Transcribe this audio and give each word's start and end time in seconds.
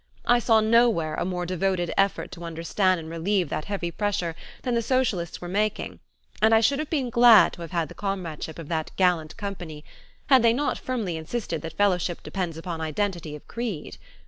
I 0.25 0.39
saw 0.39 0.61
nowhere 0.61 1.13
a 1.13 1.25
more 1.25 1.45
devoted 1.45 1.93
effort 1.95 2.31
to 2.31 2.43
understand 2.43 2.99
and 2.99 3.07
relieve 3.07 3.49
that 3.49 3.65
heavy 3.65 3.91
pressure 3.91 4.35
than 4.63 4.73
the 4.73 4.81
socialists 4.81 5.41
were 5.41 5.47
making, 5.47 5.99
and 6.41 6.55
I 6.55 6.59
should 6.59 6.79
have 6.79 6.89
been 6.89 7.11
glad 7.11 7.53
to 7.53 7.61
have 7.61 7.69
had 7.69 7.87
the 7.87 7.93
comradeship 7.93 8.57
of 8.57 8.67
that 8.69 8.89
gallant 8.95 9.37
company 9.37 9.85
had 10.25 10.41
they 10.41 10.53
not 10.53 10.79
firmly 10.79 11.17
insisted 11.17 11.61
that 11.61 11.77
fellowship 11.77 12.23
depends 12.23 12.57
upon 12.57 12.81
identity 12.81 13.35
of 13.35 13.47
creed. 13.47 13.97